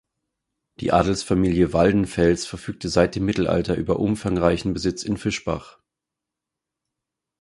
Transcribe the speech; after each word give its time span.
Die 0.79 0.91
Adelsfamilie 0.91 1.73
Waldenfels 1.73 2.47
verfügte 2.47 2.89
seit 2.89 3.13
dem 3.13 3.23
Mittelalter 3.23 3.75
über 3.75 3.99
umfangreichen 3.99 4.73
Besitz 4.73 5.03
in 5.03 5.15
Fischbach. 5.15 5.77